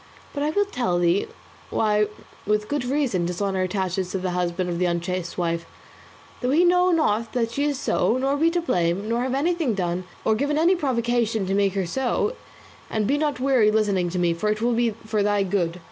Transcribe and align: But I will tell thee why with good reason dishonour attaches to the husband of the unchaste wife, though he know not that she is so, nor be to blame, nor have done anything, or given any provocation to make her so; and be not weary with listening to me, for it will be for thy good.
But 0.33 0.41
I 0.41 0.49
will 0.49 0.65
tell 0.65 0.97
thee 0.97 1.27
why 1.69 2.07
with 2.47 2.67
good 2.67 2.85
reason 2.85 3.27
dishonour 3.27 3.61
attaches 3.61 4.09
to 4.09 4.17
the 4.17 4.31
husband 4.31 4.67
of 4.67 4.79
the 4.79 4.85
unchaste 4.87 5.37
wife, 5.37 5.67
though 6.41 6.49
he 6.49 6.65
know 6.65 6.89
not 6.89 7.33
that 7.33 7.51
she 7.51 7.65
is 7.65 7.77
so, 7.77 8.17
nor 8.17 8.35
be 8.35 8.49
to 8.49 8.61
blame, 8.61 9.07
nor 9.07 9.21
have 9.21 9.33
done 9.33 9.45
anything, 9.45 10.03
or 10.25 10.33
given 10.33 10.57
any 10.57 10.75
provocation 10.75 11.45
to 11.45 11.53
make 11.53 11.73
her 11.75 11.85
so; 11.85 12.33
and 12.89 13.05
be 13.05 13.19
not 13.19 13.39
weary 13.39 13.67
with 13.67 13.75
listening 13.75 14.09
to 14.09 14.17
me, 14.17 14.33
for 14.33 14.49
it 14.49 14.59
will 14.59 14.73
be 14.73 14.89
for 14.89 15.21
thy 15.21 15.43
good. 15.43 15.79